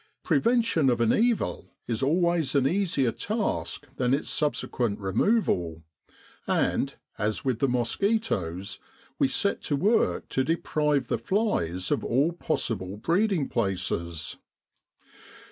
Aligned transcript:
Prevention 0.23 0.89
of 0.89 0.99
an 0.99 1.13
evil 1.13 1.75
is 1.85 2.01
always 2.01 2.55
an 2.55 2.67
easier 2.67 3.11
task 3.11 3.85
than 3.97 4.15
its 4.15 4.31
subsequent 4.31 4.97
removal; 4.99 5.83
and, 6.47 6.95
as 7.19 7.45
with 7.45 7.59
the 7.59 7.67
mosquitoes, 7.67 8.79
we 9.19 9.27
set 9.27 9.61
to 9.61 9.75
work 9.75 10.27
to 10.29 10.43
deprive 10.43 11.07
the 11.07 11.19
flies 11.19 11.91
of 11.91 12.03
all 12.03 12.31
possible 12.31 12.97
breeding 12.97 13.47
places. 13.47 14.37